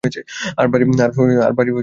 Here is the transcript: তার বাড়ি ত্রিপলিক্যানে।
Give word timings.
তার 0.57 0.67
বাড়ি 0.67 0.85
ত্রিপলিক্যানে। 0.87 1.71